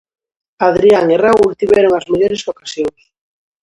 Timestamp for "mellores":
2.11-2.45